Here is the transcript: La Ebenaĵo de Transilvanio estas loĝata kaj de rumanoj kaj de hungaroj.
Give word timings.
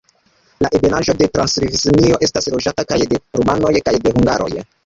La 0.65 0.71
Ebenaĵo 0.77 1.15
de 1.19 1.27
Transilvanio 1.35 2.19
estas 2.29 2.49
loĝata 2.57 2.89
kaj 2.93 3.01
de 3.13 3.23
rumanoj 3.41 3.75
kaj 3.91 3.99
de 4.09 4.19
hungaroj. 4.19 4.53